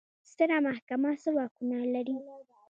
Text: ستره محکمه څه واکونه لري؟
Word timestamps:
ستره 0.31 0.57
محکمه 0.65 1.11
څه 1.21 1.29
واکونه 1.37 1.77
لري؟ 1.93 2.17